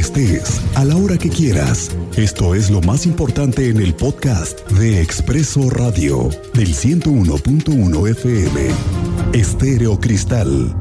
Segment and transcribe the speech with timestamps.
[0.00, 1.90] estés, a la hora que quieras.
[2.16, 8.68] Esto es lo más importante en el podcast de Expreso Radio del 101.1 FM.
[9.34, 10.74] Estéreo Cristal.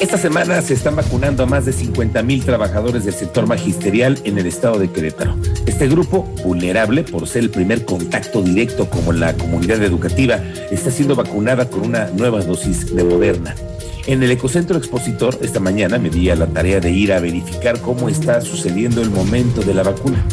[0.00, 4.36] Esta semana se están vacunando a más de 50 mil trabajadores del sector magisterial en
[4.36, 5.36] el estado de Querétaro.
[5.64, 10.36] Este grupo, vulnerable por ser el primer contacto directo como la comunidad educativa,
[10.70, 13.54] está siendo vacunada con una nueva dosis de Moderna.
[14.06, 17.80] En el Ecocentro Expositor, esta mañana me di a la tarea de ir a verificar
[17.80, 20.26] cómo está sucediendo el momento de la vacuna.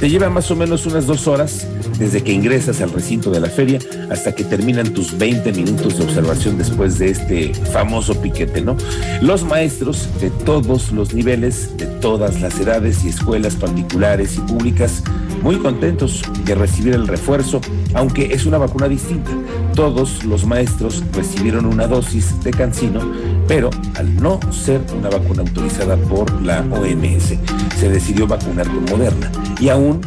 [0.00, 1.68] Te lleva más o menos unas dos horas
[2.00, 3.78] desde que ingresas al recinto de la feria
[4.10, 8.76] hasta que terminan tus 20 minutos de observación después de este famoso piquete, ¿no?
[9.20, 15.04] Los maestros de todos los niveles, de todas las edades y escuelas particulares y públicas,
[15.42, 17.60] muy contentos de recibir el refuerzo,
[17.94, 19.30] aunque es una vacuna distinta.
[19.74, 23.00] Todos los maestros recibieron una dosis de cancino,
[23.48, 27.34] pero al no ser una vacuna autorizada por la OMS,
[27.76, 29.30] se decidió vacunar con Moderna.
[29.60, 30.00] Y aún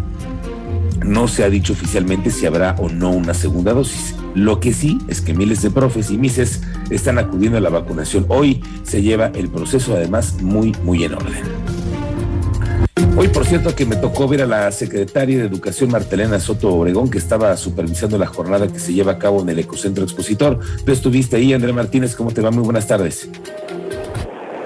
[1.03, 4.15] no se ha dicho oficialmente si habrá o no una segunda dosis.
[4.33, 8.25] Lo que sí es que miles de profes y mises están acudiendo a la vacunación.
[8.27, 11.64] Hoy se lleva el proceso además muy, muy en orden.
[13.17, 17.09] Hoy, por cierto, que me tocó ver a la secretaria de Educación Martelena Soto Obregón,
[17.09, 20.59] que estaba supervisando la jornada que se lleva a cabo en el Ecocentro Expositor.
[20.85, 22.51] Tú estuviste ahí, André Martínez, ¿cómo te va?
[22.51, 23.29] Muy buenas tardes.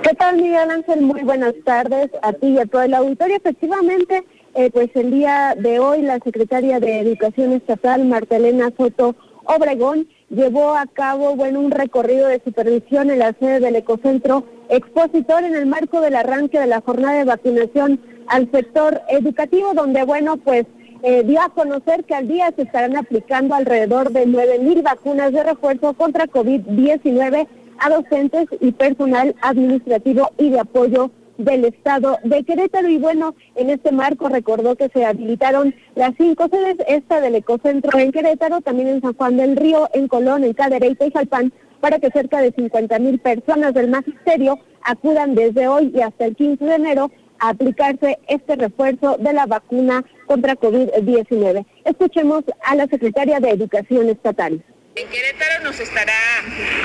[0.02, 1.02] ¿Qué tal, Miguel Ángel?
[1.02, 3.36] Muy buenas tardes a ti y a todo el auditorio.
[3.36, 4.24] Efectivamente,
[4.56, 10.76] eh, pues el día de hoy la secretaria de Educación Estatal, Martelena Soto Obregón, llevó
[10.76, 15.68] a cabo bueno, un recorrido de supervisión en la sede del Ecocentro Expositor en el
[15.68, 20.66] marco del arranque de la jornada de vacunación al sector educativo, donde, bueno, pues
[21.04, 25.44] eh, dio a conocer que al día se estarán aplicando alrededor de 9.000 vacunas de
[25.44, 27.48] refuerzo contra COVID-19
[27.80, 32.90] a docentes y personal administrativo y de apoyo del Estado de Querétaro.
[32.90, 37.98] Y bueno, en este marco recordó que se habilitaron las cinco sedes, esta del Ecocentro
[37.98, 42.00] en Querétaro, también en San Juan del Río, en Colón, en Cadereyta y Jalpán, para
[42.00, 46.66] que cerca de 50 mil personas del magisterio acudan desde hoy y hasta el 15
[46.66, 51.66] de enero a aplicarse este refuerzo de la vacuna contra COVID-19.
[51.86, 54.64] Escuchemos a la secretaria de Educación Estatal.
[54.96, 56.14] En Querétaro nos estará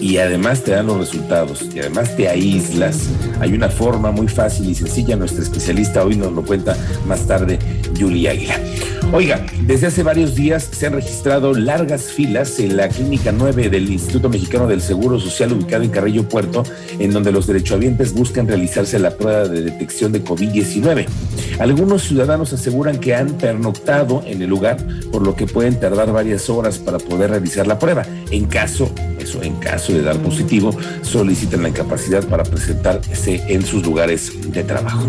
[0.00, 3.08] y además te dan los resultados y además te aíslas.
[3.40, 6.76] Hay una forma muy fácil y sencilla, nuestra especialista hoy nos lo cuenta
[7.06, 7.58] más tarde,
[7.98, 8.58] Julia Águila.
[9.12, 13.90] Oiga, desde hace varios días se han registrado largas filas en la Clínica 9 del
[13.90, 16.62] Instituto Mexicano del Seguro Social ubicado en Carrillo Puerto,
[16.96, 21.06] en donde los derechohabientes buscan realizarse la prueba de detección de COVID-19.
[21.58, 24.78] Algunos ciudadanos aseguran que han pernoctado en el lugar,
[25.10, 28.06] por lo que pueden tardar varias horas para poder realizar la prueba.
[28.30, 33.84] En caso, eso, en caso de dar positivo, solicitan la incapacidad para presentarse en sus
[33.84, 35.06] lugares de trabajo.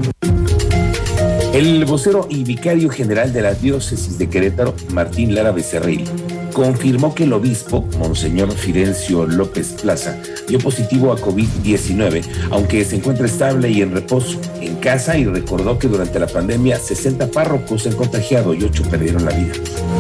[1.54, 6.06] El vocero y vicario general de la diócesis de Querétaro, Martín Lara Becerril,
[6.52, 10.18] confirmó que el obispo, Monseñor Fidencio López Plaza,
[10.48, 15.80] dio positivo a COVID-19, aunque se encuentra estable y en reposo en casa y recordó
[15.80, 19.54] que durante la pandemia 60 párrocos se han contagiado y 8 perdieron la vida.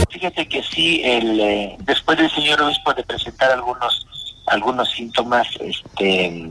[0.09, 4.05] Fíjate que sí, el, eh, después del señor obispo de presentar algunos
[4.51, 6.49] algunos síntomas este,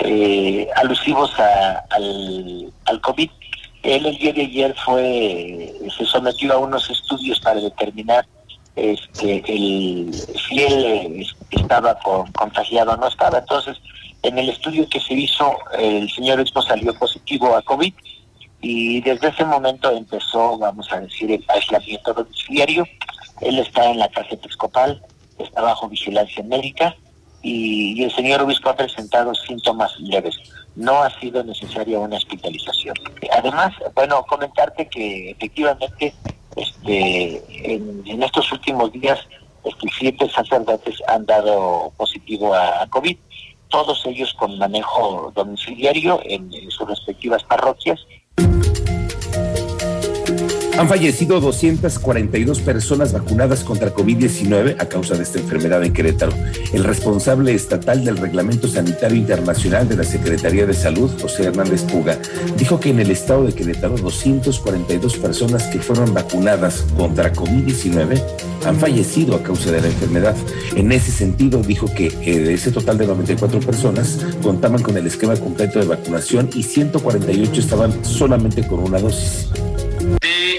[0.00, 1.32] eh, alusivos
[1.90, 3.30] al, al COVID,
[3.82, 8.26] él el día de ayer fue se sometió a unos estudios para determinar
[8.76, 11.98] este, el, si él estaba
[12.32, 13.38] contagiado o no estaba.
[13.38, 13.76] Entonces,
[14.22, 17.92] en el estudio que se hizo, el señor Expo salió positivo a COVID
[18.60, 22.84] y desde ese momento empezó, vamos a decir, el aislamiento domiciliario.
[23.40, 25.00] Él está en la casa episcopal,
[25.38, 26.96] está bajo vigilancia médica
[27.42, 30.36] y, el señor obispo ha presentado síntomas leves.
[30.76, 32.94] No ha sido necesaria una hospitalización.
[33.32, 36.14] Además, bueno, comentarte que efectivamente
[36.56, 37.42] este,
[37.72, 39.18] en, estos últimos días
[39.64, 43.16] este, siete sacerdotes han dado positivo a, COVID,
[43.68, 48.00] todos ellos con manejo domiciliario en sus respectivas parroquias
[50.78, 56.32] han fallecido 242 personas vacunadas contra COVID-19 a causa de esta enfermedad en Querétaro.
[56.72, 62.16] El responsable estatal del Reglamento Sanitario Internacional de la Secretaría de Salud, José Hernández Puga,
[62.56, 68.22] dijo que en el estado de Querétaro 242 personas que fueron vacunadas contra COVID-19
[68.64, 70.36] han fallecido a causa de la enfermedad.
[70.76, 75.08] En ese sentido, dijo que eh, de ese total de 94 personas contaban con el
[75.08, 79.48] esquema completo de vacunación y 148 estaban solamente con una dosis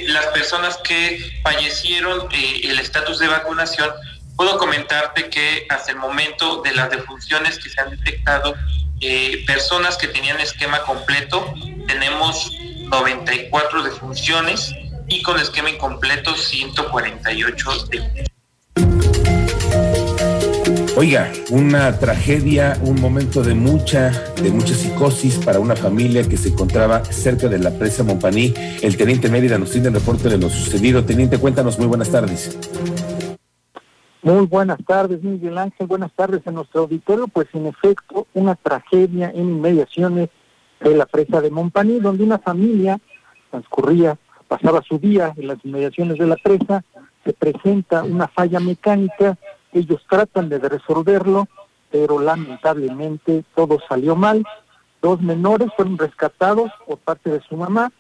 [0.08, 3.90] las personas que fallecieron, eh, el estatus de vacunación,
[4.36, 8.56] puedo comentarte que hasta el momento de las defunciones que se han detectado,
[9.02, 11.54] eh, personas que tenían esquema completo,
[11.88, 12.52] tenemos
[12.90, 14.74] 94 defunciones
[15.08, 18.39] y con esquema incompleto 148 defunciones.
[21.02, 26.50] Oiga, una tragedia, un momento de mucha, de mucha psicosis para una familia que se
[26.50, 28.54] encontraba cerca de la presa Montpaní.
[28.82, 31.06] El teniente Mérida nos tiene el reporte de lo sucedido.
[31.06, 32.60] Teniente, cuéntanos, muy buenas tardes.
[34.24, 35.88] Muy buenas tardes, Miguel Ángel.
[35.88, 37.30] Buenas tardes en nuestro auditorio.
[37.30, 40.28] Pues en efecto, una tragedia en inmediaciones
[40.82, 43.00] de la presa de Montpaní, donde una familia
[43.52, 44.18] transcurría,
[44.50, 46.84] pasaba su día en las inmediaciones de la presa,
[47.24, 49.38] se presenta una falla mecánica
[49.72, 51.48] ellos tratan de resolverlo,
[51.92, 54.44] pero lamentablemente todo salió mal.
[55.02, 57.92] Dos menores fueron rescatados por parte de su mamá.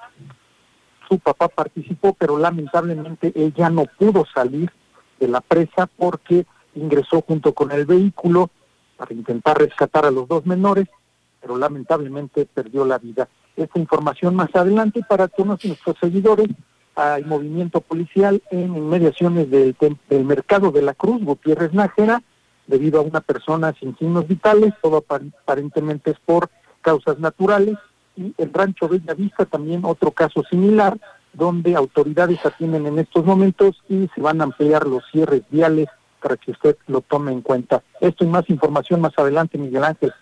[1.07, 4.71] Su papá participó, pero lamentablemente ella no pudo salir
[5.19, 6.45] de la presa porque
[6.75, 8.49] ingresó junto con el vehículo
[8.97, 10.87] para intentar rescatar a los dos menores,
[11.41, 13.27] pero lamentablemente perdió la vida.
[13.55, 16.47] Esta información más adelante para todos nuestros seguidores
[16.99, 19.75] hay movimiento policial en inmediaciones del,
[20.09, 22.21] del mercado de la Cruz, Gutiérrez Nájera,
[22.67, 26.49] debido a una persona sin signos vitales, todo aparentemente es por
[26.81, 27.77] causas naturales,
[28.15, 30.99] y el rancho Bella Vista también otro caso similar,
[31.31, 35.87] donde autoridades atienden en estos momentos y se van a ampliar los cierres viales
[36.21, 37.81] para que usted lo tome en cuenta.
[38.01, 40.13] Esto y más información más adelante, Miguel Ángel.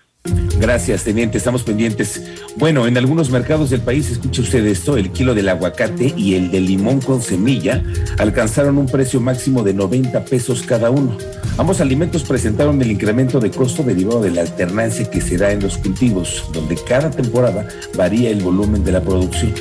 [0.59, 1.37] Gracias, teniente.
[1.37, 2.21] Estamos pendientes.
[2.55, 6.49] Bueno, en algunos mercados del país, escuche usted esto, el kilo del aguacate y el
[6.49, 7.83] de limón con semilla
[8.17, 11.15] alcanzaron un precio máximo de 90 pesos cada uno.
[11.59, 15.61] Ambos alimentos presentaron el incremento de costo derivado de la alternancia que se da en
[15.61, 19.53] los cultivos, donde cada temporada varía el volumen de la producción.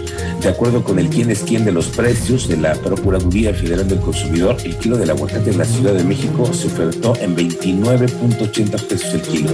[0.42, 4.00] De acuerdo con el quién es quién de los precios de la Procuraduría Federal del
[4.00, 9.14] Consumidor, el kilo del aguacate en la Ciudad de México se ofertó en 29.80 pesos
[9.14, 9.50] el kilo,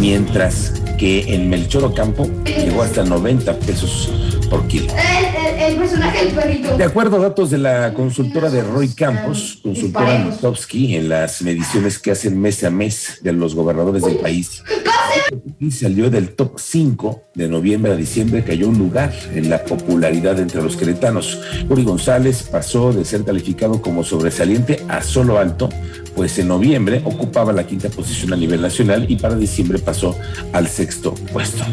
[0.00, 4.10] mientras que en Melchor Ocampo llegó hasta 90 pesos
[4.48, 4.86] por kilo.
[5.58, 6.76] El, personaje del perrito.
[6.76, 11.98] De acuerdo a datos de la consultora de Roy Campos, consultora Mostovsky, en las mediciones
[11.98, 14.62] que hacen mes a mes de los gobernadores del país,
[15.58, 20.38] y salió del top 5 de noviembre a diciembre, cayó un lugar en la popularidad
[20.38, 21.40] entre los queretanos.
[21.68, 25.68] Uri González pasó de ser calificado como sobresaliente a solo alto
[26.14, 30.16] pues en noviembre ocupaba la quinta posición a nivel nacional y para diciembre pasó
[30.52, 31.64] al sexto puesto.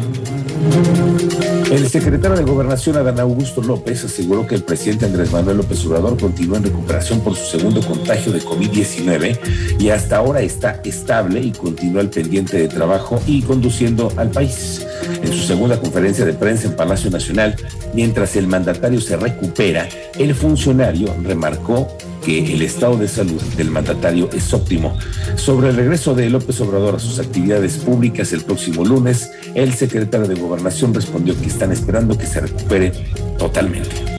[1.72, 6.20] El secretario de Gobernación, Adán Augusto López, aseguró que el presidente Andrés Manuel López Obrador
[6.20, 11.50] continúa en recuperación por su segundo contagio de COVID-19 y hasta ahora está estable y
[11.50, 14.86] continúa al pendiente de trabajo y conduciendo al país.
[15.22, 17.56] En su segunda conferencia de prensa en Palacio Nacional,
[17.94, 19.88] mientras el mandatario se recupera,
[20.18, 21.88] el funcionario remarcó
[22.24, 24.96] que el estado de salud del mandatario es óptimo.
[25.36, 30.26] Sobre el regreso de López Obrador a sus actividades públicas el próximo lunes, el secretario
[30.26, 32.92] de Gobernación respondió que están esperando que se recupere
[33.38, 34.11] totalmente.